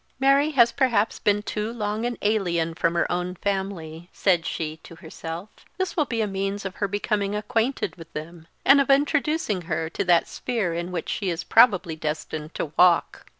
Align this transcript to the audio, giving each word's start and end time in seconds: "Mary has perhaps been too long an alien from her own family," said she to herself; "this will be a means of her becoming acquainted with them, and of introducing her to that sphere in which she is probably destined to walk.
"Mary 0.19 0.49
has 0.49 0.71
perhaps 0.71 1.19
been 1.19 1.43
too 1.43 1.71
long 1.71 2.07
an 2.07 2.17
alien 2.23 2.73
from 2.73 2.95
her 2.95 3.05
own 3.11 3.35
family," 3.35 4.09
said 4.11 4.47
she 4.47 4.77
to 4.77 4.95
herself; 4.95 5.49
"this 5.77 5.95
will 5.95 6.05
be 6.05 6.21
a 6.21 6.27
means 6.27 6.65
of 6.65 6.77
her 6.77 6.87
becoming 6.87 7.35
acquainted 7.35 7.95
with 7.97 8.11
them, 8.13 8.47
and 8.65 8.81
of 8.81 8.89
introducing 8.89 9.61
her 9.69 9.91
to 9.91 10.03
that 10.03 10.27
sphere 10.27 10.73
in 10.73 10.91
which 10.91 11.07
she 11.07 11.29
is 11.29 11.43
probably 11.43 11.95
destined 11.95 12.51
to 12.55 12.73
walk. 12.77 13.25